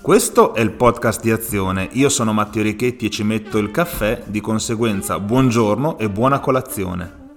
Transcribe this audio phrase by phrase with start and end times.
[0.00, 4.22] Questo è il podcast di Azione, io sono Matteo Richetti e ci metto il caffè,
[4.24, 7.27] di conseguenza buongiorno e buona colazione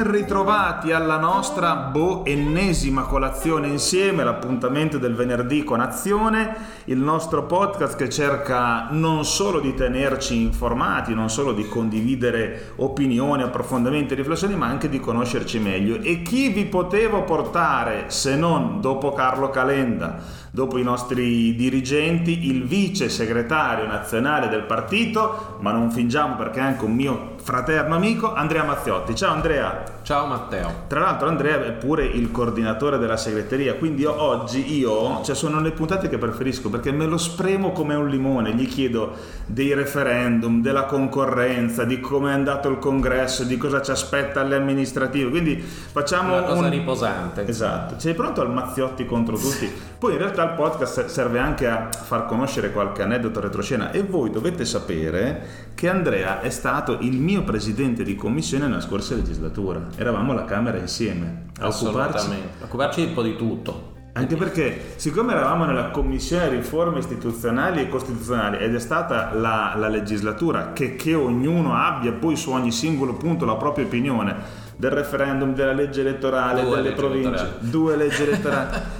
[0.00, 7.44] ben ritrovati alla nostra boh, ennesima colazione insieme, l'appuntamento del venerdì con Azione, il nostro
[7.44, 14.16] podcast che cerca non solo di tenerci informati, non solo di condividere opinioni, approfondimenti e
[14.16, 16.00] riflessioni, ma anche di conoscerci meglio.
[16.00, 20.38] E chi vi potevo portare se non dopo Carlo Calenda?
[20.50, 26.62] dopo i nostri dirigenti, il vice segretario nazionale del partito, ma non fingiamo perché è
[26.62, 29.12] anche un mio fraterno amico, Andrea Mazziotti.
[29.16, 29.82] Ciao Andrea.
[30.10, 30.86] Ciao Matteo.
[30.88, 35.60] Tra l'altro Andrea è pure il coordinatore della segreteria, quindi io, oggi io, cioè sono
[35.60, 39.12] le puntate che preferisco perché me lo spremo come un limone, gli chiedo
[39.46, 44.56] dei referendum, della concorrenza, di come è andato il congresso, di cosa ci aspetta alle
[44.56, 46.38] amministrative, quindi facciamo...
[46.38, 46.70] Una cosa un...
[46.70, 47.46] riposante.
[47.46, 49.70] Esatto, sei pronto al Mazziotti contro tutti?
[49.96, 54.30] Poi in realtà il podcast serve anche a far conoscere qualche aneddoto retroscena e voi
[54.30, 59.98] dovete sapere che Andrea è stato il mio presidente di commissione nella scorsa legislatura.
[60.00, 63.92] Eravamo alla Camera insieme a occuparci, a occuparci un po' di tutto.
[64.14, 69.88] Anche perché, siccome eravamo nella commissione riforme istituzionali e costituzionali ed è stata la, la
[69.88, 74.36] legislatura che, che, ognuno abbia poi su ogni singolo punto la propria opinione
[74.74, 77.70] del referendum, della legge elettorale, due delle province, elettorali.
[77.70, 78.78] due leggi elettorali.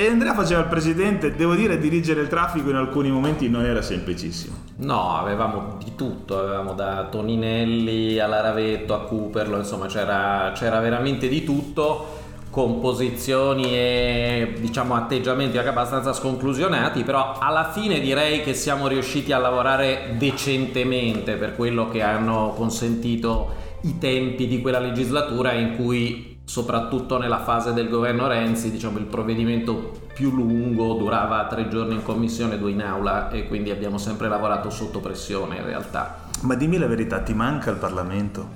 [0.00, 3.82] E Andrea faceva il presidente, devo dire, dirigere il traffico in alcuni momenti non era
[3.82, 4.56] semplicissimo.
[4.76, 11.28] No, avevamo di tutto, avevamo da Toninelli alla Ravetto a Cooperlo, insomma c'era, c'era veramente
[11.28, 12.16] di tutto
[12.48, 19.32] con posizioni e diciamo atteggiamenti anche abbastanza sconclusionati, però alla fine direi che siamo riusciti
[19.32, 23.50] a lavorare decentemente per quello che hanno consentito
[23.82, 29.04] i tempi di quella legislatura in cui soprattutto nella fase del governo Renzi, diciamo il
[29.04, 34.26] provvedimento più lungo durava tre giorni in commissione, due in aula e quindi abbiamo sempre
[34.26, 36.22] lavorato sotto pressione in realtà.
[36.40, 38.48] Ma dimmi la verità, ti manca il Parlamento?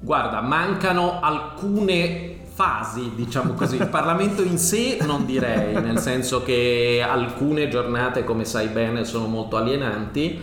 [0.00, 3.76] Guarda, mancano alcune fasi, diciamo così.
[3.76, 9.28] Il Parlamento in sé non direi, nel senso che alcune giornate, come sai bene, sono
[9.28, 10.40] molto alienanti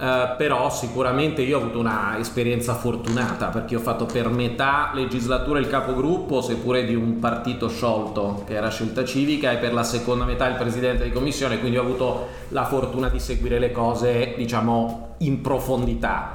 [0.00, 5.58] Uh, però sicuramente io ho avuto una esperienza fortunata perché ho fatto per metà legislatura
[5.58, 10.24] il capogruppo, seppure di un partito sciolto che era Scelta Civica, e per la seconda
[10.24, 15.16] metà il presidente di commissione, quindi ho avuto la fortuna di seguire le cose, diciamo,
[15.18, 16.32] in profondità.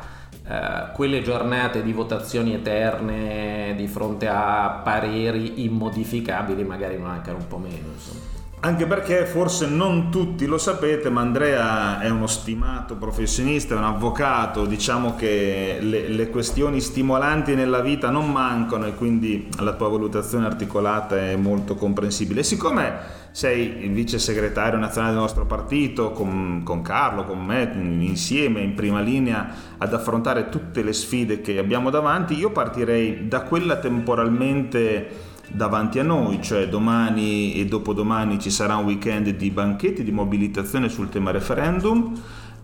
[0.48, 7.58] Uh, quelle giornate di votazioni eterne di fronte a pareri immodificabili magari mancano un po'
[7.58, 7.88] meno.
[7.96, 8.35] Insomma.
[8.62, 13.84] Anche perché forse non tutti lo sapete, ma Andrea è uno stimato professionista, è un
[13.84, 19.90] avvocato, diciamo che le, le, questioni stimolanti nella vita non mancano e quindi la tua
[19.90, 22.42] valutazione articolata è molto comprensibile.
[22.42, 28.62] Siccome sei il vice segretario nazionale del nostro partito, con, con Carlo, con me, insieme
[28.62, 33.76] in prima linea ad affrontare tutte le sfide che abbiamo davanti, io partirei da quella
[33.76, 40.12] temporalmente davanti a noi, cioè domani e dopodomani ci sarà un weekend di banchetti, di
[40.12, 42.14] mobilitazione sul tema referendum.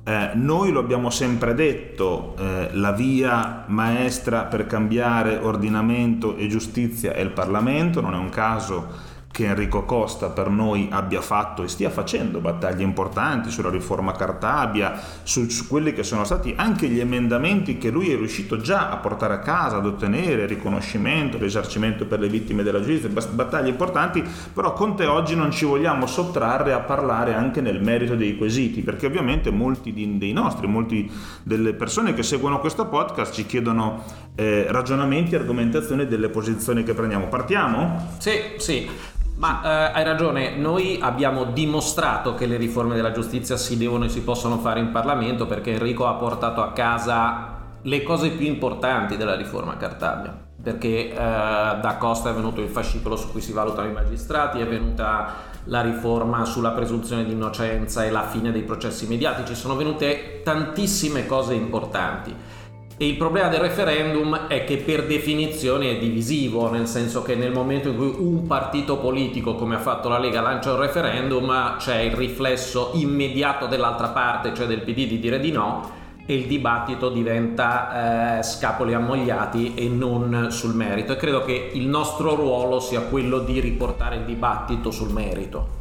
[0.04, 7.14] Eh, noi lo abbiamo sempre detto, eh, la via maestra per cambiare ordinamento e giustizia
[7.14, 11.68] è il Parlamento, non è un caso che Enrico Costa per noi abbia fatto e
[11.68, 17.00] stia facendo battaglie importanti sulla riforma Cartabia, su, su, quelli che sono stati anche gli
[17.00, 22.20] emendamenti che lui è riuscito già a portare a casa, ad ottenere, riconoscimento, risarcimento per
[22.20, 26.80] le vittime della giustizia, battaglie importanti, però con te oggi non ci vogliamo sottrarre a
[26.80, 31.10] parlare anche nel merito dei quesiti, perché ovviamente molti dei nostri, molti
[31.44, 34.04] delle persone che seguono questo podcast ci chiedono
[34.36, 37.28] eh, ragionamenti, argomentazioni delle posizioni che prendiamo.
[37.28, 38.16] Partiamo?
[38.18, 38.90] Sì, sì.
[39.36, 44.10] Ma eh, hai ragione, noi abbiamo dimostrato che le riforme della giustizia si devono e
[44.10, 49.18] si possono fare in Parlamento perché Enrico ha portato a casa le cose più importanti
[49.18, 50.50] della riforma Cartabia.
[50.62, 54.68] Perché eh, da Costa è venuto il fascicolo su cui si valutano i magistrati, è
[54.68, 60.42] venuta la riforma sulla presunzione di innocenza e la fine dei processi mediatici, sono venute
[60.44, 62.36] tantissime cose importanti.
[63.02, 67.52] E il problema del referendum è che per definizione è divisivo, nel senso che nel
[67.52, 71.98] momento in cui un partito politico, come ha fatto la Lega, lancia un referendum, c'è
[72.02, 75.90] il riflesso immediato dell'altra parte, cioè del PD, di dire di no,
[76.28, 81.14] e il dibattito diventa eh, scapoli ammogliati e non sul merito.
[81.14, 85.81] E credo che il nostro ruolo sia quello di riportare il dibattito sul merito.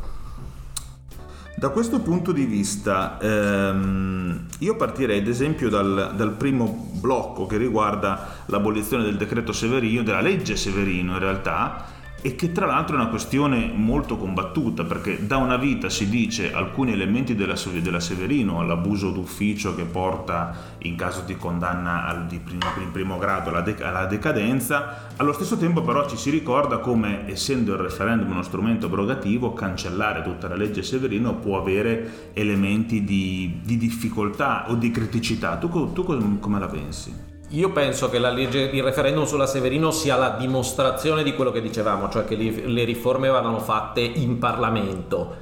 [1.61, 7.59] Da questo punto di vista, ehm, io partirei ad esempio dal, dal, primo blocco che
[7.59, 11.85] riguarda l'abolizione del decreto Severino, della legge Severino in realtà,
[12.23, 16.53] e che tra l'altro è una questione molto combattuta perché da una vita si dice
[16.53, 22.39] alcuni elementi della, della Severino, l'abuso d'ufficio che porta in caso di condanna al, di
[22.39, 26.79] primo, in primo grado alla, de, alla, decadenza, allo stesso tempo però ci si ricorda
[26.79, 33.05] come essendo il referendum uno strumento abrogativo cancellare tutta la legge Severino può avere elementi
[33.05, 35.57] di, di difficoltà o di criticità.
[35.57, 37.30] Tu, tu come la pensi?
[37.53, 42.09] Io penso che legge, il referendum sulla Severino sia la dimostrazione di quello che dicevamo,
[42.09, 45.35] cioè che le riforme vadano fatte in Parlamento.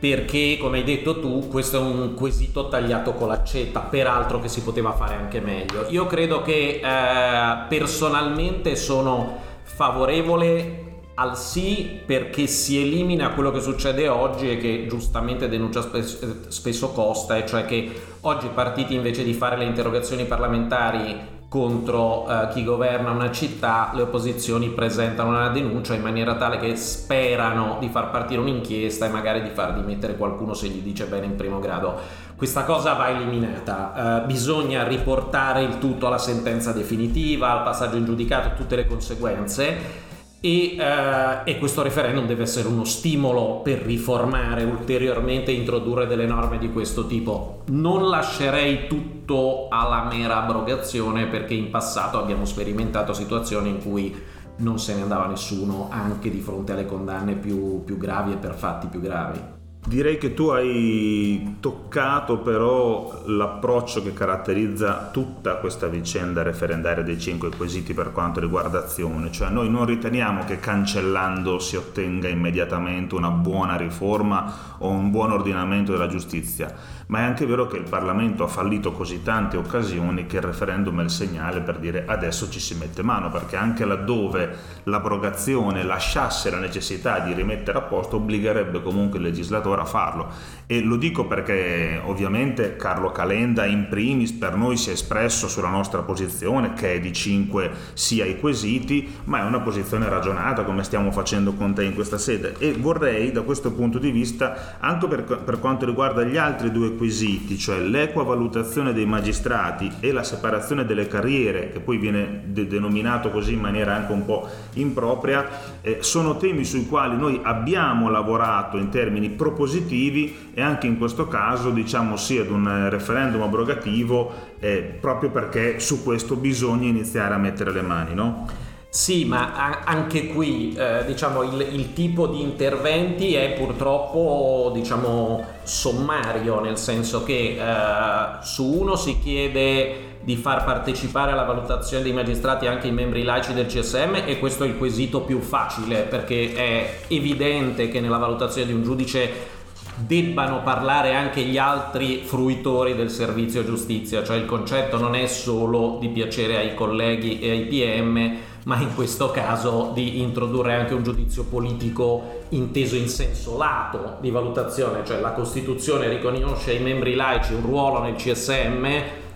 [0.00, 4.62] Perché, come hai detto tu, questo è un quesito tagliato con l'accetta, peraltro che si
[4.62, 5.84] poteva fare anche meglio.
[5.90, 14.08] Io credo che eh, personalmente sono favorevole al sì perché si elimina quello che succede
[14.08, 17.90] oggi e che giustamente denuncia spesso, spesso Costa, e cioè che
[18.20, 23.90] oggi i partiti invece di fare le interrogazioni parlamentari contro uh, chi governa una città,
[23.92, 29.08] le opposizioni presentano una denuncia in maniera tale che sperano di far partire un'inchiesta e
[29.08, 31.98] magari di far dimettere qualcuno se gli dice bene in primo grado.
[32.36, 38.04] Questa cosa va eliminata, uh, bisogna riportare il tutto alla sentenza definitiva, al passaggio in
[38.04, 40.08] giudicato, tutte le conseguenze
[40.40, 46.24] e, uh, e, questo referendum deve essere uno stimolo per riformare ulteriormente e introdurre delle
[46.24, 47.62] norme di questo tipo.
[47.66, 54.16] Non lascerei tutto alla mera abrogazione perché in passato abbiamo sperimentato situazioni in cui
[54.56, 58.54] non se ne andava nessuno anche di fronte alle condanne più, più gravi e per
[58.54, 59.59] fatti più gravi.
[59.82, 67.48] Direi che tu hai toccato però l'approccio che caratterizza tutta questa vicenda referendaria dei cinque
[67.56, 73.30] quesiti per quanto riguarda azione, cioè noi non riteniamo che cancellando si ottenga immediatamente una
[73.30, 76.72] buona riforma o un buon ordinamento della giustizia,
[77.06, 81.00] ma è anche vero che il Parlamento ha fallito così tante occasioni che il referendum
[81.00, 86.50] è il segnale per dire adesso ci si mette mano, perché anche laddove l'abrogazione lasciasse
[86.50, 90.58] la necessità di rimettere a posto obbligherebbe comunque il legislatore legislatore a farlo.
[90.66, 95.68] E lo dico perché ovviamente Carlo Calenda in primis per noi si è espresso sulla
[95.68, 100.84] nostra posizione che è di 5 sia i quesiti, ma è una posizione ragionata come
[100.84, 105.08] stiamo facendo con te in questa sede e vorrei da questo punto di vista anche
[105.08, 110.22] per, per quanto riguarda gli altri due quesiti, cioè l'equa valutazione dei magistrati e la
[110.22, 115.48] separazione delle carriere, che poi viene de- denominato così in maniera anche un po' impropria,
[115.80, 120.96] eh, sono temi sui quali noi abbiamo lavorato in termini propositivi positivi e anche in
[120.96, 127.34] questo caso diciamo sì ad un referendum abrogativo eh, proprio perché su questo bisogna iniziare
[127.34, 128.48] a mettere le mani, no?
[128.88, 136.58] Sì, ma anche qui eh, diciamo, il, il, tipo di interventi è purtroppo diciamo, sommario,
[136.60, 142.66] nel senso che eh, su uno si chiede di far partecipare alla valutazione dei magistrati
[142.66, 147.00] anche i membri laici del CSM e questo è il quesito più facile perché è
[147.08, 149.58] evidente che nella valutazione di un giudice
[149.96, 155.98] debbano parlare anche gli altri fruitori del servizio giustizia, cioè il concetto non è solo
[156.00, 161.02] di piacere ai colleghi e ai PM, ma in questo caso di introdurre anche un
[161.02, 167.54] giudizio politico inteso in senso lato di valutazione, cioè la Costituzione riconosce ai membri laici
[167.54, 168.86] un ruolo nel CSM,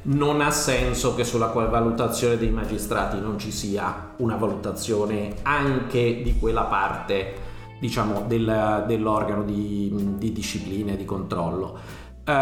[0.04, 6.38] non ha senso che sulla valutazione dei magistrati non ci sia una valutazione anche di
[6.38, 7.42] quella parte
[7.78, 12.02] diciamo, del, dell'organo di, di disciplina e di controllo.
[12.26, 12.32] Uh,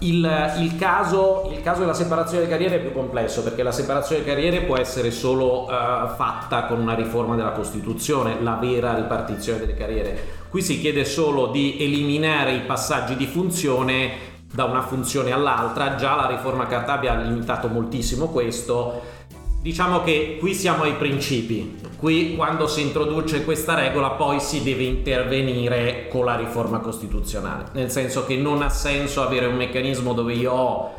[0.00, 4.24] il, il, caso, il, caso, della separazione delle carriere è più complesso perché la separazione
[4.24, 5.68] delle carriere può essere solo uh,
[6.16, 10.36] fatta con una riforma della Costituzione, la vera ripartizione delle carriere.
[10.48, 16.14] Qui si chiede solo di eliminare i passaggi di funzione da una funzione all'altra, già
[16.14, 19.16] la riforma Cartabia ha limitato moltissimo questo.
[19.60, 24.84] Diciamo che qui siamo ai principi, qui quando si introduce questa regola poi si deve
[24.84, 30.34] intervenire con la riforma costituzionale, nel senso che non ha senso avere un meccanismo dove
[30.34, 30.94] io ho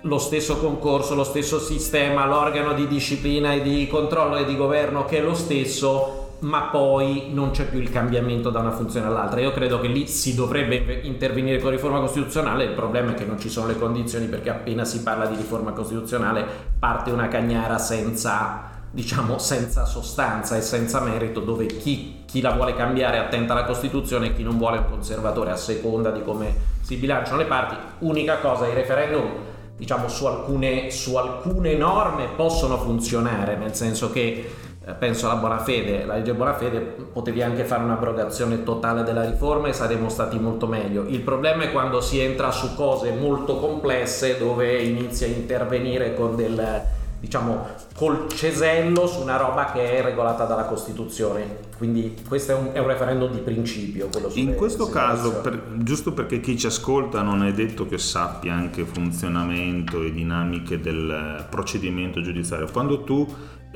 [0.00, 5.04] lo stesso concorso, lo stesso sistema, l'organo di disciplina e di controllo e di governo
[5.04, 9.40] che è lo stesso, ma poi non c'è più il cambiamento da una funzione all'altra.
[9.40, 13.38] Io credo che lì si dovrebbe intervenire con riforma costituzionale, il problema è che non
[13.38, 16.44] ci sono le condizioni perché appena si parla di riforma costituzionale
[16.78, 22.76] parte una cagnara senza diciamo senza sostanza e senza merito dove chi, chi, la vuole
[22.76, 26.54] cambiare attenta alla Costituzione e chi non vuole è un conservatore a seconda di come
[26.80, 27.74] si bilanciano le parti.
[28.00, 29.28] Unica cosa, i referendum
[29.76, 34.48] diciamo su alcune, su alcune norme possono funzionare, nel senso che
[34.92, 39.68] penso alla buona fede, la legge buona fede potevi anche fare un'abrogazione totale della riforma
[39.68, 41.06] e saremmo stati molto meglio.
[41.08, 46.36] Il problema è quando si entra su cose molto complesse dove inizia a intervenire con
[46.36, 46.82] del
[47.24, 51.72] diciamo col cesello su una roba che è regolata dalla Costituzione.
[51.78, 54.08] Quindi questo è un, è un referendum di principio.
[54.34, 58.84] In questo caso, per, giusto perché chi ci ascolta non è detto che sappia anche
[58.84, 63.26] funzionamento e dinamiche del procedimento giudiziario, quando tu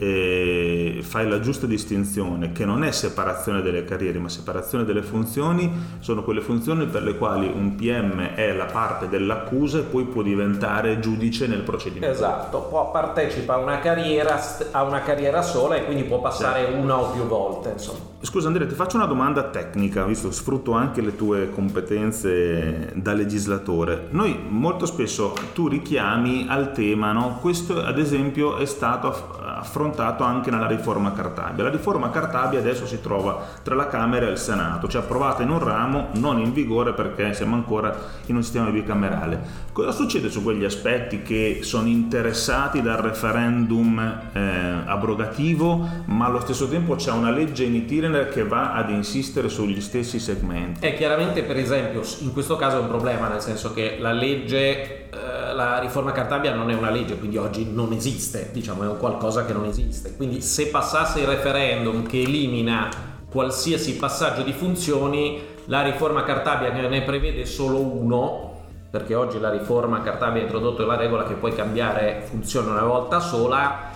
[0.01, 5.71] e fai la giusta distinzione che non è separazione delle carriere ma separazione delle funzioni
[5.99, 10.23] sono quelle funzioni per le quali un PM è la parte dell'accusa e poi può
[10.23, 14.41] diventare giudice nel procedimento esatto può partecipa a una carriera,
[14.71, 16.81] a una carriera sola e quindi può passare certo.
[16.81, 17.99] una o più volte insomma.
[18.21, 24.07] scusa Andrea ti faccio una domanda tecnica visto sfrutto anche le tue competenze da legislatore
[24.11, 27.39] noi molto spesso tu richiami al tema no?
[27.41, 31.65] questo ad esempio è stato affrontato anche nella riforma Cartabia.
[31.65, 35.51] La riforma Cartabia adesso si trova tra la Camera e il Senato, cioè approvata in
[35.51, 37.95] un ramo, non in vigore perché siamo ancora
[38.27, 39.67] in un sistema bicamerale.
[39.73, 43.99] Cosa succede su quegli aspetti che sono interessati dal referendum
[44.33, 44.41] eh,
[44.87, 49.81] abrogativo, ma allo stesso tempo c'è una legge in itinere che va ad insistere sugli
[49.81, 50.85] stessi segmenti?
[50.85, 55.09] E chiaramente, per esempio, in questo caso è un problema, nel senso che la legge,
[55.11, 58.99] eh, la riforma Cartabia non è una legge, quindi oggi non esiste, diciamo, è un
[58.99, 60.15] qualcosa che non esiste.
[60.15, 62.89] Quindi se passasse il referendum che elimina
[63.29, 70.03] qualsiasi passaggio di funzioni, la riforma Cartabia ne prevede solo uno, perché oggi la riforma
[70.03, 73.91] Cartabia ha introdotto la regola che puoi cambiare funzione una volta sola,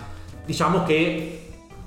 [0.45, 1.42] diciamo che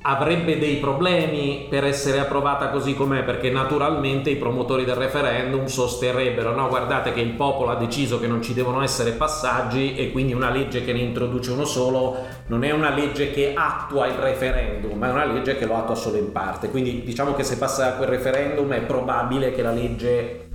[0.07, 6.53] avrebbe dei problemi per essere approvata così com'è, perché naturalmente i promotori del referendum sosterrebbero
[6.53, 10.33] no, guardate che il popolo ha deciso che non ci devono essere passaggi e quindi
[10.33, 14.95] una legge che ne introduce uno solo non è una legge che attua il referendum,
[14.95, 16.69] ma è una legge che lo attua solo in parte.
[16.69, 20.49] Quindi diciamo che se passa quel referendum è probabile che la legge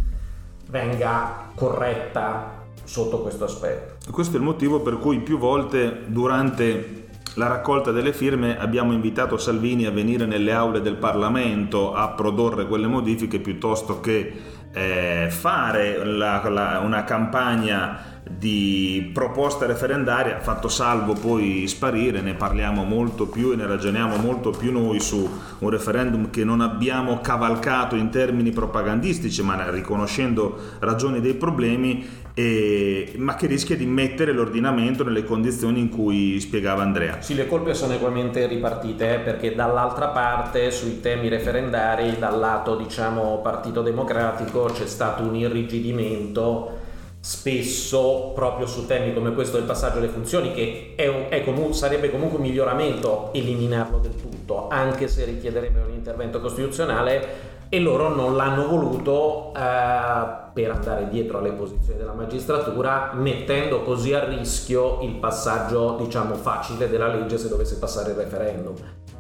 [0.69, 4.12] venga corretta sotto questo aspetto.
[4.12, 6.99] Questo è il motivo per cui più volte durante
[7.35, 12.67] la raccolta delle firme abbiamo invitato Salvini a venire nelle aule del Parlamento a produrre
[12.67, 14.33] quelle modifiche piuttosto che
[14.73, 22.85] eh, fare la, la, una campagna di proposta referendaria, fatto salvo poi sparire, ne parliamo
[22.85, 27.97] molto più e ne ragioniamo molto più noi su un referendum che non abbiamo cavalcato
[27.97, 35.03] in termini propagandistici, ma riconoscendo ragioni dei problemi, e, ma che rischia di mettere l'ordinamento
[35.03, 37.21] nelle condizioni in cui spiegava Andrea.
[37.21, 42.77] Sì, le colpe sono equamente ripartite, eh, perché dall'altra parte sui temi referendari, dal lato
[42.77, 46.79] diciamo Partito Democratico, c'è stato un irrigidimento
[47.21, 51.73] spesso proprio su temi come questo del passaggio alle funzioni che è un, è comu-
[51.73, 58.09] sarebbe comunque un miglioramento eliminarlo del tutto anche se richiederebbe un intervento costituzionale e loro
[58.09, 65.00] non l'hanno voluto eh, per andare dietro alle posizioni della magistratura mettendo così a rischio
[65.03, 68.75] il passaggio diciamo facile della legge se dovesse passare il referendum.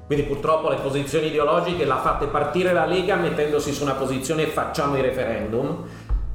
[0.04, 4.96] Quindi purtroppo le posizioni ideologiche la fate partire la Lega mettendosi su una posizione facciamo
[4.96, 5.84] i referendum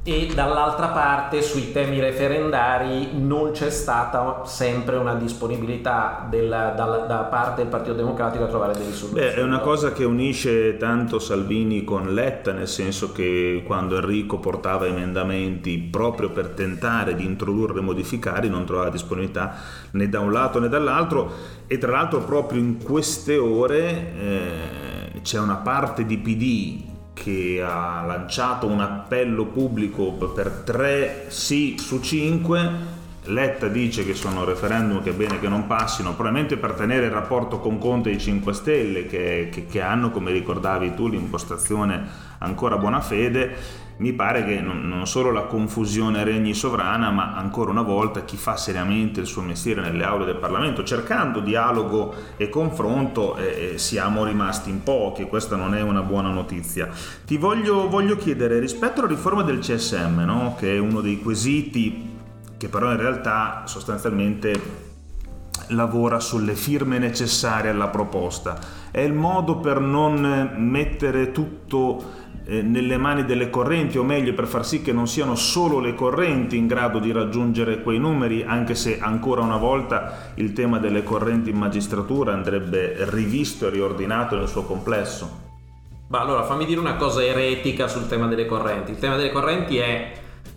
[0.08, 7.16] e dall'altra parte sui temi referendari non c'è stata sempre una disponibilità della, da, da,
[7.24, 9.26] parte del Partito Democratico a trovare delle soluzioni.
[9.26, 14.38] Beh, è una cosa che unisce tanto Salvini con Letta, nel senso che quando Enrico
[14.38, 19.54] portava emendamenti proprio per tentare di introdurre e modificare non trovava disponibilità
[19.90, 21.32] né da un lato né dall'altro
[21.66, 28.04] e tra l'altro proprio in queste ore eh, c'è una parte di PD che ha
[28.06, 32.94] lanciato un appello pubblico per tre sì su cinque.
[33.24, 37.12] Letta dice che sono referendum che è bene che non passino, probabilmente per tenere il
[37.12, 42.06] rapporto con Conte e i 5 Stelle, che, che, che hanno, come ricordavi tu, l'impostazione
[42.38, 47.82] ancora buona fede mi pare che non, solo la confusione regni sovrana, ma ancora una
[47.82, 53.36] volta chi fa seriamente il suo mestiere nelle aule del Parlamento, cercando dialogo e confronto,
[53.36, 56.88] eh, siamo rimasti in pochi e questa non è una buona notizia.
[57.24, 60.56] Ti voglio, voglio chiedere, rispetto alla riforma del CSM, no?
[60.58, 62.14] che è uno dei quesiti
[62.58, 64.84] che però in realtà sostanzialmente
[65.68, 68.58] lavora sulle firme necessarie alla proposta,
[68.90, 74.64] è il modo per non mettere tutto nelle mani delle correnti, o meglio per far
[74.64, 79.00] sì che non siano solo le correnti in grado di raggiungere quei numeri, anche se
[79.00, 84.62] ancora una volta il tema delle correnti in magistratura andrebbe rivisto e riordinato nel suo
[84.62, 85.44] complesso.
[86.08, 88.92] Ma allora fammi dire una cosa eretica sul tema delle correnti.
[88.92, 90.12] Il tema delle correnti è,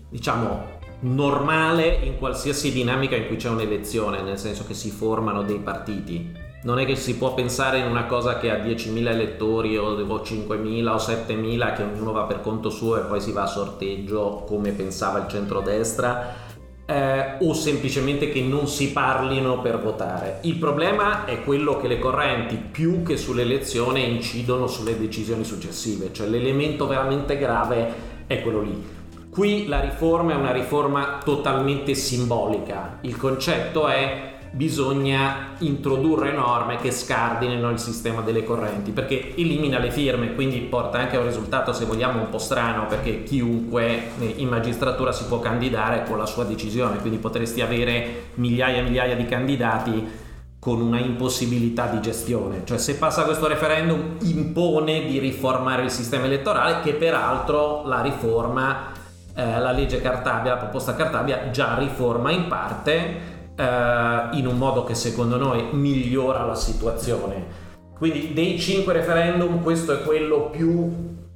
[0.09, 5.57] diciamo, normale in qualsiasi dinamica in cui c'è un'elezione, nel senso che si formano dei
[5.57, 9.93] partiti non è che si può pensare in una cosa che ha 10.000 elettori o
[9.93, 14.43] 5.000 o 7.000 che ognuno va per conto suo e poi si va a sorteggio
[14.45, 16.47] come pensava il centrodestra
[16.85, 20.39] eh, o semplicemente che non si parlino per votare.
[20.41, 26.27] Il problema è quello che le correnti più che sull'elezione incidono sulle decisioni successive, cioè
[26.27, 27.93] l'elemento veramente grave
[28.27, 28.97] è quello lì.
[29.29, 36.91] Qui la riforma è una riforma totalmente simbolica, il concetto è bisogna introdurre norme che
[36.91, 41.71] scardinino il sistema delle correnti perché elimina le firme quindi porta anche a un risultato
[41.71, 46.45] se vogliamo un po' strano perché chiunque in magistratura si può candidare con la sua
[46.45, 50.27] decisione quindi potresti avere migliaia e migliaia di candidati
[50.59, 52.63] con una impossibilità di gestione.
[52.65, 58.91] Cioè se passa questo referendum impone di riformare il sistema elettorale che peraltro la riforma
[59.33, 64.85] eh, la legge Cartabia, la proposta Cartabia già riforma in parte eh, in un modo
[64.85, 67.67] che secondo noi migliora la situazione.
[67.97, 70.69] Quindi dei cinque referendum questo è quello più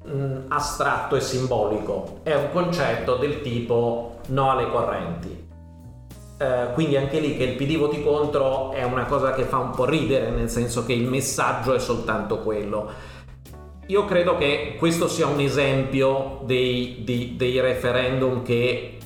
[0.05, 5.41] mh, astratto e simbolico, è un concetto del tipo no alle correnti.
[6.39, 9.71] Uh, quindi anche lì che il PD voti contro è una cosa che fa un
[9.71, 12.89] po' ridere, nel senso che il messaggio è soltanto quello.
[13.87, 18.97] Io credo che questo sia un esempio dei, dei, dei referendum che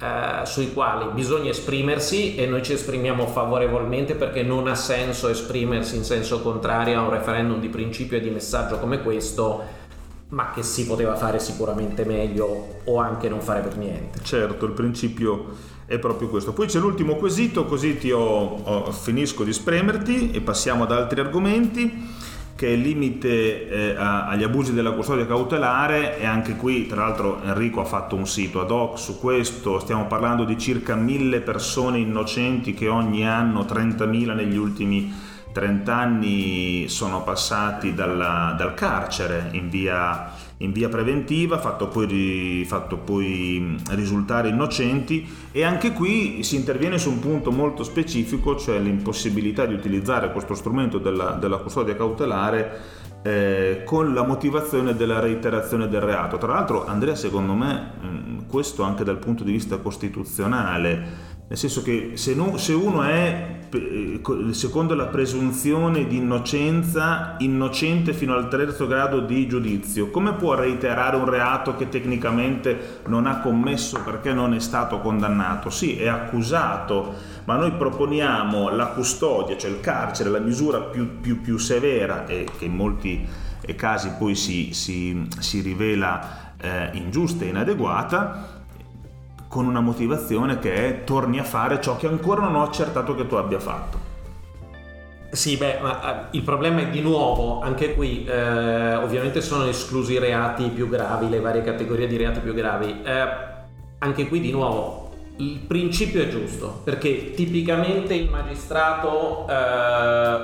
[0.00, 5.96] eh, sui quali bisogna esprimersi e noi ci esprimiamo favorevolmente perché non ha senso esprimersi
[5.96, 9.78] in senso contrario a un referendum di principio e di messaggio come questo
[10.30, 14.20] ma che si poteva fare sicuramente meglio o anche non fare per niente.
[14.22, 16.52] Certo, il principio è proprio questo.
[16.52, 18.20] Poi c'è l'ultimo quesito, così ti ho,
[18.62, 22.08] ho, finisco di spremerti e passiamo ad altri argomenti
[22.60, 27.40] che è il limite eh, agli abusi della custodia cautelare e anche qui tra l'altro
[27.42, 32.00] Enrico ha fatto un sito ad hoc su questo, stiamo parlando di circa mille persone
[32.00, 35.10] innocenti che ogni anno, 30.000 negli ultimi
[35.50, 40.30] 30 anni sono passati dalla, dal carcere in via
[40.62, 47.10] in via preventiva, fatto poi, fatto poi risultare innocenti e anche qui si interviene su
[47.10, 53.82] un punto molto specifico, cioè l'impossibilità di utilizzare questo strumento della, della custodia cautelare eh,
[53.84, 56.36] con la motivazione della reiterazione del reato.
[56.36, 62.12] Tra l'altro Andrea secondo me questo anche dal punto di vista costituzionale nel senso che
[62.14, 64.20] se, no, se, uno è, eh,
[64.52, 71.16] secondo la presunzione di innocenza, innocente fino al terzo grado di giudizio, come può reiterare
[71.16, 75.70] un reato che tecnicamente non ha commesso perché non è stato condannato?
[75.70, 77.14] Sì, è accusato,
[77.46, 82.46] ma noi proponiamo la custodia, cioè il carcere, la misura più, più, più severa e
[82.60, 83.26] che in molti
[83.74, 88.58] casi poi si, si, si rivela eh, ingiusta e inadeguata
[89.50, 93.26] con una motivazione che è torni a fare ciò che ancora non ho accertato che
[93.26, 93.98] tu abbia fatto.
[95.32, 100.12] Sì, beh, ma eh, il problema è di nuovo, anche qui eh, ovviamente sono esclusi
[100.12, 103.02] i reati più gravi, le varie categorie di reati più gravi.
[103.02, 103.28] Eh,
[103.98, 110.38] anche qui di nuovo il principio è giusto, perché tipicamente il magistrato eh,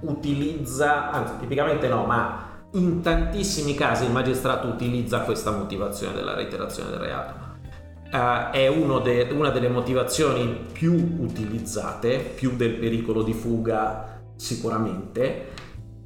[0.00, 6.88] utilizza, anzi tipicamente no, ma in tantissimi casi il magistrato utilizza questa motivazione della reiterazione
[6.88, 7.45] del reato
[8.12, 15.52] Uh, è de, una delle motivazioni più utilizzate, più del pericolo di fuga sicuramente,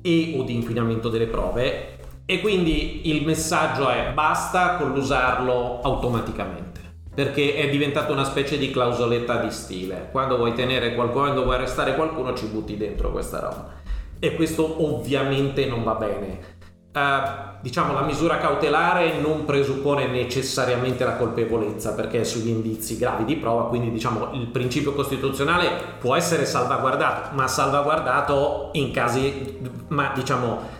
[0.03, 1.99] e o di inquinamento delle prove.
[2.25, 6.81] E quindi il messaggio è basta con l'usarlo automaticamente.
[7.13, 10.09] Perché è diventata una specie di clausoletta di stile.
[10.11, 13.75] Quando vuoi tenere qualcuno, quando vuoi arrestare qualcuno, ci butti dentro questa roba.
[14.19, 16.59] E questo ovviamente non va bene
[16.93, 23.25] Uh, diciamo la misura cautelare non presuppone necessariamente la colpevolezza perché è sugli indizi gravi
[23.25, 30.11] di prova, quindi diciamo il principio costituzionale può essere salvaguardato, ma salvaguardato in casi, ma
[30.15, 30.79] diciamo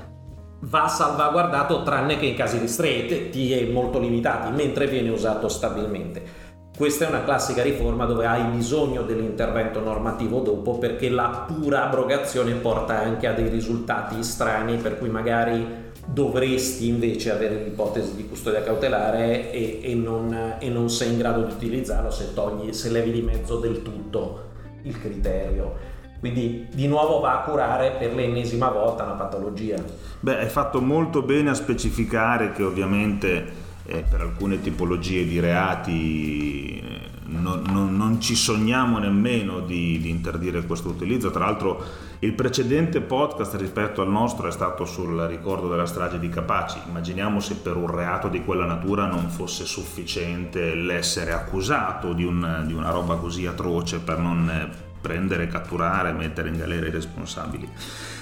[0.63, 6.49] va salvaguardato tranne che in casi ristretti e molto limitati, mentre viene usato stabilmente.
[6.77, 12.55] Questa è una classica riforma dove hai bisogno dell'intervento normativo dopo perché la pura abrogazione
[12.55, 18.63] porta anche a dei risultati strani per cui magari dovresti invece avere l'ipotesi di custodia
[18.63, 23.13] cautelare e, e, non, e, non, sei in grado di utilizzarlo se, togli, se levi
[23.13, 24.49] di mezzo del tutto
[24.83, 25.89] il criterio.
[26.19, 29.83] Quindi di nuovo va a curare per l'ennesima volta una patologia.
[30.21, 36.79] Beh, hai fatto molto bene a specificare che ovviamente eh, per alcune tipologie di reati
[36.79, 41.31] eh, non, non, non, ci sogniamo nemmeno di, di interdire questo utilizzo.
[41.31, 41.83] Tra l'altro
[42.21, 46.79] il precedente podcast rispetto al nostro è stato sul ricordo della strage di Capaci.
[46.87, 52.65] Immaginiamo se per un reato di quella natura non fosse sufficiente l'essere accusato di, un,
[52.67, 57.69] di una roba così atroce per non prendere, catturare, mettere in galera i responsabili.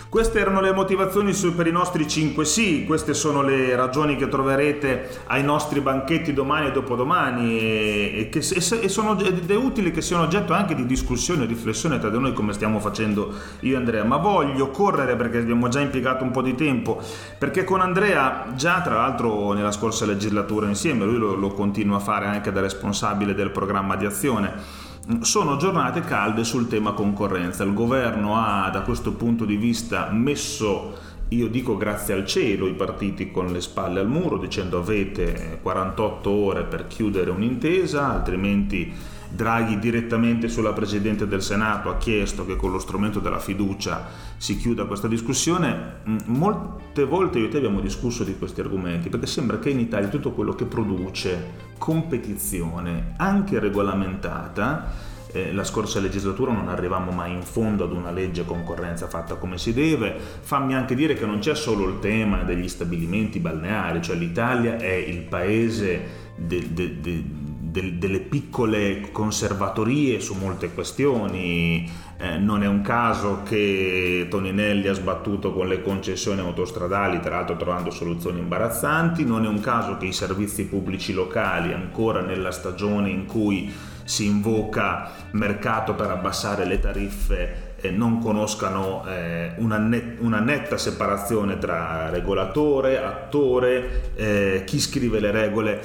[0.08, 5.24] Queste erano le motivazioni per i nostri 5 sì, queste sono le ragioni che troverete
[5.26, 10.00] ai nostri banchetti domani e dopodomani e, e, che, e sono, ed è utile che
[10.00, 13.76] siano oggetto anche di discussione e riflessione tra di noi come stiamo facendo io e
[13.76, 17.02] Andrea, ma voglio correre perché abbiamo già impiegato un po' di tempo,
[17.36, 22.00] perché con Andrea già tra l'altro nella scorsa legislatura insieme, lui lo, lo continua a
[22.00, 24.86] fare anche da responsabile del programma di azione,
[25.20, 27.64] sono giornate calde sul tema concorrenza.
[27.64, 30.96] Il governo ha da questo punto di vista messo,
[31.28, 36.30] io dico grazie al cielo, i partiti con le spalle al muro dicendo avete 48
[36.30, 38.92] ore per chiudere un'intesa, altrimenti
[39.30, 44.56] Draghi direttamente sulla Presidente del Senato ha chiesto che con lo strumento della fiducia si
[44.56, 45.96] chiuda questa discussione.
[46.08, 49.80] Mm, molte volte io e te abbiamo discusso di questi argomenti perché sembra che in
[49.80, 57.32] Italia tutto quello che produce competizione, anche regolamentata, eh, la scorsa legislatura non arrivavamo mai
[57.32, 60.16] in fondo ad una legge concorrenza fatta come si deve.
[60.40, 64.92] Fammi anche dire che non c'è solo il tema degli stabilimenti balneari, cioè l'Italia è
[64.92, 67.22] il paese de, de, de,
[67.70, 71.90] delle piccole conservatorie su molte questioni.
[72.20, 77.56] Eh, non è un caso che Toninelli ha sbattuto con le concessioni autostradali, tra l'altro
[77.56, 79.24] trovando soluzioni imbarazzanti.
[79.24, 83.72] Non è un caso che i servizi pubblici locali, ancora nella stagione in cui
[84.04, 91.58] si invoca mercato per abbassare le tariffe, non conoscano eh, una, net, una, netta separazione
[91.58, 95.80] tra regolatore, attore, eh, chi scrive le regole.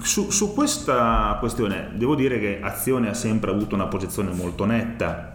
[0.00, 5.34] Su, su questa questione devo dire che Azione ha sempre avuto una posizione molto netta.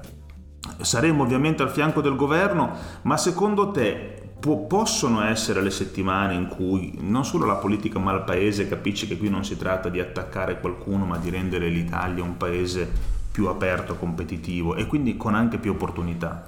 [0.81, 6.47] Saremo ovviamente al fianco del governo, ma secondo te Po- possono essere le settimane in
[6.47, 9.99] cui non solo la politica ma il paese capisce che qui non si tratta di
[9.99, 15.57] attaccare qualcuno ma di rendere l'Italia un paese più aperto, competitivo e quindi con anche
[15.57, 16.45] più opportunità.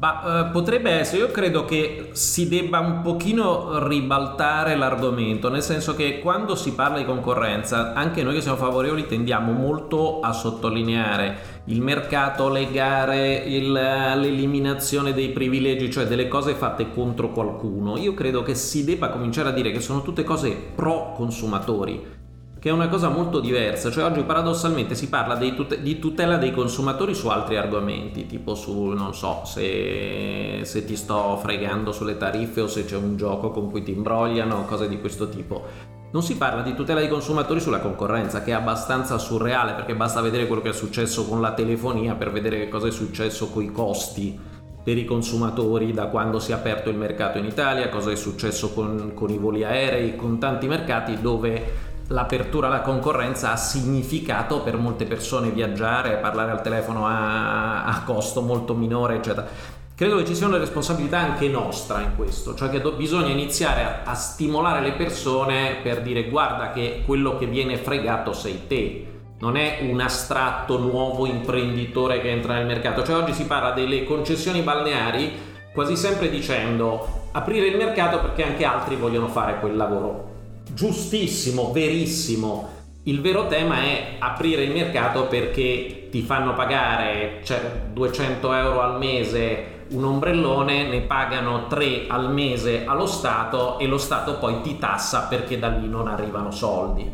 [0.00, 5.96] Ma eh, potrebbe essere, io credo che si debba un pochino ribaltare l'argomento, nel senso
[5.96, 11.62] che quando si parla di concorrenza, anche noi che siamo favorevoli tendiamo molto a sottolineare
[11.64, 17.98] il mercato, le gare, il, l'eliminazione dei privilegi, cioè delle cose fatte contro qualcuno.
[17.98, 22.17] Io credo che si debba cominciare a dire che sono tutte cose pro consumatori
[22.60, 26.50] che è una cosa molto diversa, cioè oggi paradossalmente si parla tut- di tutela dei
[26.50, 32.62] consumatori su altri argomenti, tipo su, non so, se, se, ti sto fregando sulle tariffe
[32.62, 35.96] o se c'è un gioco con cui ti imbrogliano, cose di questo tipo.
[36.10, 40.20] Non si parla di tutela dei consumatori sulla concorrenza, che è abbastanza surreale, perché basta
[40.20, 43.62] vedere quello che è successo con la telefonia per vedere che cosa è successo con
[43.62, 48.10] i costi per i consumatori da quando si è aperto il mercato in Italia, cosa
[48.10, 53.56] è successo con, con i voli aerei, con tanti mercati dove l'apertura alla concorrenza ha
[53.56, 59.46] significato per molte persone viaggiare, parlare al telefono a, a costo molto minore, eccetera.
[59.94, 63.82] Credo che ci sia una responsabilità anche nostra in questo, cioè che do, bisogna iniziare
[63.82, 69.06] a, a stimolare le persone per dire guarda che quello che viene fregato sei te,
[69.40, 73.04] non è un astratto nuovo imprenditore che entra nel mercato.
[73.04, 78.64] Cioè oggi si parla delle concessioni balneari quasi sempre dicendo aprire il mercato perché anche
[78.64, 80.37] altri vogliono fare quel lavoro
[80.78, 82.76] giustissimo, verissimo.
[83.02, 88.96] Il vero tema è aprire il mercato perché ti fanno pagare cioè, 200 euro al
[88.96, 94.78] mese un ombrellone, ne pagano 3 al mese allo Stato e lo Stato poi ti
[94.78, 97.10] tassa perché da lì non arrivano soldi.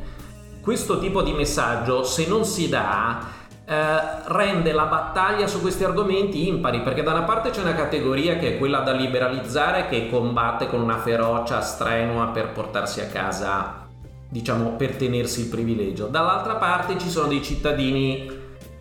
[0.60, 3.26] Questo tipo di messaggio, se non si dà,
[3.66, 8.36] eh, rende la battaglia su questi argomenti impari perché da una parte c'è una categoria
[8.36, 13.86] che è quella da liberalizzare che combatte con una ferocia strenua per portarsi a casa
[14.28, 18.30] diciamo per tenersi il privilegio dall'altra parte ci sono dei cittadini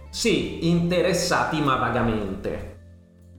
[0.10, 2.72] sì interessati ma vagamente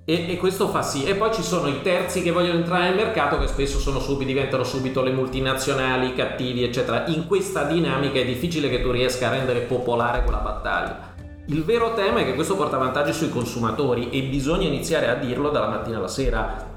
[0.06, 1.04] e, e, questo fa sì.
[1.04, 4.62] E poi ci sono i terzi che vogliono entrare nel mercato, che spesso subito, diventano
[4.62, 7.06] subito le multinazionali, cattivi, eccetera.
[7.06, 11.13] In questa dinamica è difficile che tu riesca a rendere popolare quella battaglia.
[11.46, 15.50] Il vero tema è che questo porta vantaggi sui consumatori e bisogna iniziare a dirlo
[15.50, 16.72] dalla mattina alla sera,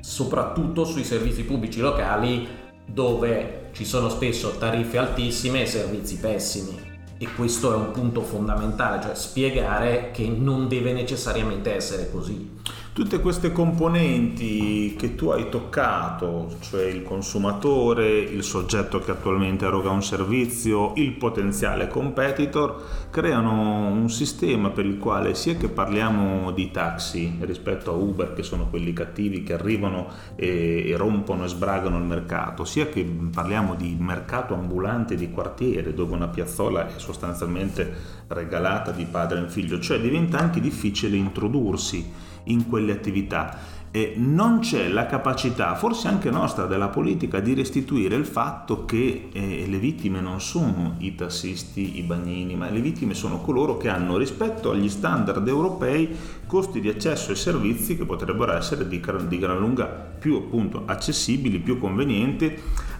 [0.00, 2.48] soprattutto sui servizi pubblici locali
[2.86, 6.80] dove ci sono spesso tariffe altissime e servizi pessimi.
[7.18, 12.56] E questo è un punto fondamentale, cioè spiegare che non deve necessariamente essere così.
[12.98, 19.90] Tutte queste componenti che tu hai toccato, cioè il consumatore, il soggetto che attualmente eroga
[19.90, 26.72] un servizio, il potenziale competitor, creano un sistema per il quale sia che parliamo di
[26.72, 32.04] taxi rispetto a Uber, che sono quelli cattivi che arrivano e, rompono e sbragano il
[32.04, 38.90] mercato, sia che parliamo di mercato ambulante di quartiere, dove una piazzola è sostanzialmente regalata
[38.90, 43.76] di padre in figlio, cioè diventa anche difficile introdursi in quelle attività.
[43.90, 49.30] E non c'è la capacità, forse anche nostra, della politica di restituire il fatto che
[49.32, 53.88] eh, le vittime non sono i tassisti, i bagnini, ma le vittime sono coloro che
[53.88, 56.14] hanno rispetto agli standard europei
[56.46, 61.58] costi di accesso ai servizi che potrebbero essere di, di gran lunga più appunto accessibili,
[61.58, 62.56] più convenienti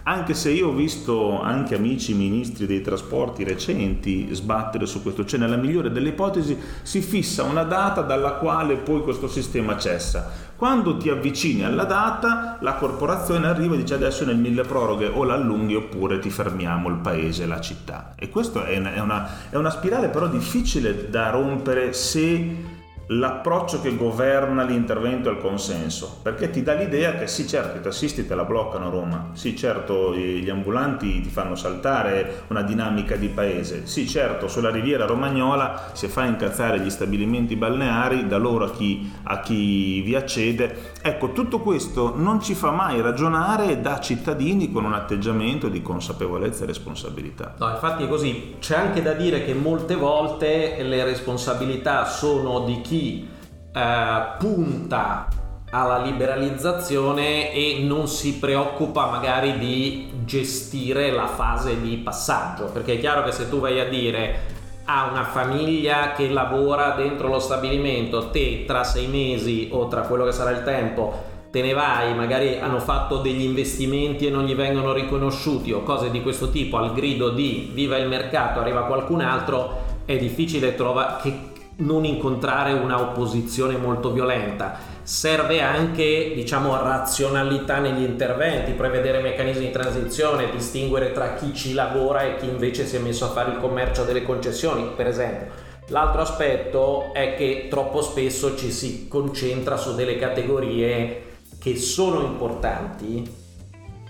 [0.08, 5.38] anche se io ho visto anche amici ministri dei trasporti recenti sbattere su questo, cioè
[5.38, 10.46] nella migliore delle ipotesi si fissa una data dalla quale poi questo sistema cessa.
[10.56, 15.24] Quando ti avvicini alla data, la corporazione arriva e dice adesso nel mille proroghe o
[15.24, 18.14] l'allunghi oppure ti fermiamo il paese, la città.
[18.16, 22.76] E questa è una, è una, spirale però difficile da rompere se
[23.08, 27.80] l'approccio che governa l'intervento e il consenso, perché ti dà l'idea che sì certo i
[27.80, 33.16] tassisti te la bloccano a Roma, sì certo gli ambulanti ti fanno saltare una dinamica
[33.16, 38.66] di paese, sì certo sulla riviera romagnola se fa incazzare gli stabilimenti balneari da loro
[38.66, 44.00] a chi, a chi vi accede, ecco tutto questo non ci fa mai ragionare da
[44.00, 47.54] cittadini con un atteggiamento di consapevolezza e responsabilità.
[47.58, 52.80] No, infatti è così, c'è anche da dire che molte volte le responsabilità sono di
[52.82, 53.28] chi chi
[53.72, 55.28] eh, punta
[55.70, 62.98] alla liberalizzazione e non si preoccupa magari di gestire la fase di passaggio, perché è
[62.98, 64.56] chiaro che se tu vai a dire
[64.86, 70.24] a una famiglia che lavora dentro lo stabilimento, te tra sei mesi o tra quello
[70.24, 74.54] che sarà il tempo te ne vai, magari hanno fatto degli investimenti e non gli
[74.54, 79.22] vengono riconosciuti o cose di questo tipo al grido di viva il mercato, arriva qualcun
[79.22, 81.38] altro, è difficile trovare che
[81.78, 84.96] non incontrare una opposizione molto violenta.
[85.02, 92.22] Serve anche, diciamo, razionalità negli interventi, prevedere meccanismi di transizione, distinguere tra chi ci lavora
[92.22, 95.66] e chi invece si è messo a fare il commercio delle concessioni, per esempio.
[95.88, 101.22] L'altro aspetto è che troppo spesso ci si concentra su delle categorie
[101.58, 103.37] che sono importanti,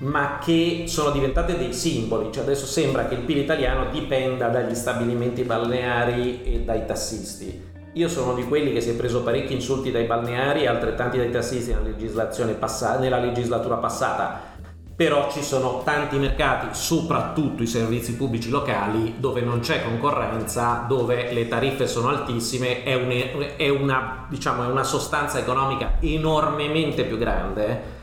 [0.00, 4.74] ma che sono diventate dei simboli, cioè adesso sembra che il PIL italiano dipenda dagli
[4.74, 7.66] stabilimenti balneari e dai tassisti.
[7.94, 11.30] Io sono di quelli che si è preso parecchi insulti dai balneari e altrettanti dai
[11.30, 14.56] tassisti nella, pass- nella legislatura passata,
[14.94, 21.32] però ci sono tanti mercati, soprattutto i servizi pubblici locali, dove non c'è concorrenza, dove
[21.32, 27.16] le tariffe sono altissime, è, un, è, una, diciamo, è una sostanza economica enormemente più
[27.16, 27.97] grande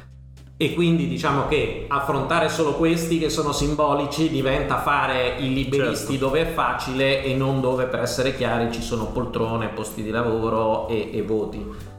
[0.57, 6.25] e quindi diciamo che affrontare solo questi che sono simbolici diventa fare i liberisti certo.
[6.25, 10.87] dove è facile e non dove per essere chiari ci sono poltrone, posti di lavoro
[10.87, 11.93] e, e voti.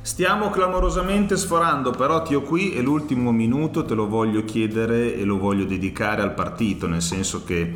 [0.00, 5.24] Stiamo clamorosamente sforando, però ti ho qui e l'ultimo minuto te lo voglio chiedere e
[5.24, 7.74] lo voglio dedicare al partito, nel senso che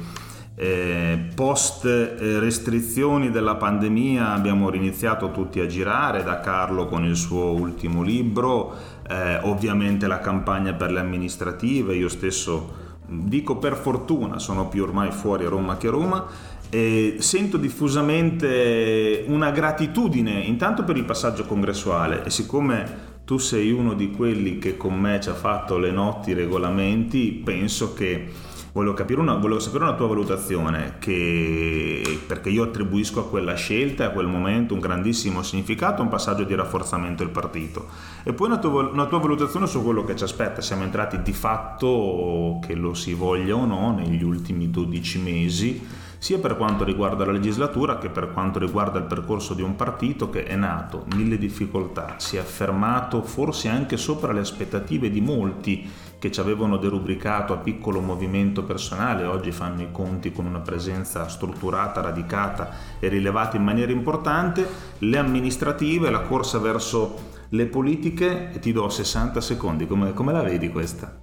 [0.63, 7.17] eh, post eh, restrizioni della pandemia abbiamo riniziato tutti a girare, da Carlo con il
[7.17, 8.73] suo ultimo libro,
[9.09, 15.11] eh, ovviamente la campagna per le amministrative, io stesso dico per fortuna, sono più ormai
[15.11, 16.27] fuori Roma che Roma,
[16.71, 23.95] e sento diffusamente una gratitudine intanto per il passaggio congressuale e siccome tu sei uno
[23.95, 29.35] di quelli che con me ci ha fatto le notti regolamenti, penso che Volevo, una,
[29.35, 34.73] volevo, sapere una tua valutazione, che, perché io attribuisco a quella scelta, a quel momento,
[34.73, 37.89] un grandissimo significato, un passaggio di rafforzamento del partito.
[38.23, 40.63] E poi una tua, una tua valutazione su quello che ci aspetta.
[40.63, 46.39] Siamo entrati di fatto, che lo si voglia o no, negli ultimi 12 mesi, sia
[46.39, 50.45] per quanto riguarda la legislatura che per quanto riguarda il percorso di un partito che
[50.45, 55.91] è nato, mille difficoltà, si è affermato forse anche sopra le aspettative di molti
[56.23, 61.27] che ci avevano derubricato a piccolo movimento personale, oggi fanno i conti con una presenza
[61.27, 64.65] strutturata, radicata e rilevata in maniera importante,
[64.99, 70.69] le amministrative, la corsa verso le politiche, ti do 60 secondi, come, come la vedi
[70.69, 71.19] questa?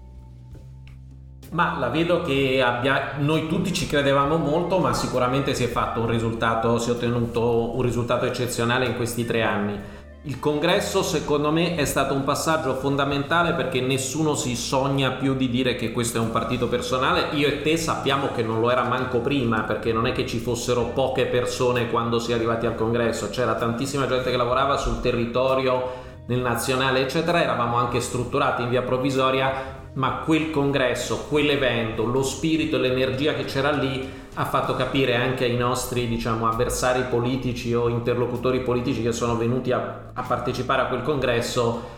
[1.52, 6.02] Ma la vedo che abbia, noi tutti ci credevamo molto, ma sicuramente si è fatto
[6.02, 9.80] un risultato, si è ottenuto un risultato eccezionale in questi tre anni.
[10.24, 15.50] Il congresso secondo me è stato un passaggio fondamentale perché nessuno si sogna più di
[15.50, 17.30] dire che questo è un partito personale.
[17.38, 20.40] Io e te sappiamo che non lo era manco prima perché non è che ci
[20.40, 25.00] fossero poche persone quando si è arrivati al congresso, c'era tantissima gente che lavorava sul
[25.00, 32.24] territorio nel nazionale, eccetera, eravamo anche strutturati in via provvisoria, ma quel congresso, quell'evento, lo
[32.24, 37.74] spirito e l'energia che c'era lì ha fatto capire anche ai nostri diciamo, avversari politici
[37.74, 41.98] o interlocutori politici che sono venuti a, a partecipare a quel congresso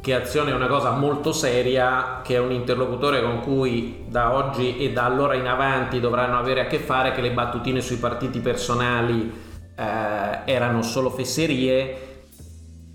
[0.00, 4.78] che Azione è una cosa molto seria, che è un interlocutore con cui da oggi
[4.78, 8.40] e da allora in avanti dovranno avere a che fare, che le battutine sui partiti
[8.40, 9.32] personali
[9.76, 12.26] eh, erano solo fesserie